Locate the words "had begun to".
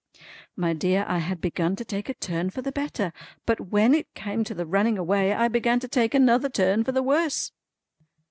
1.19-1.85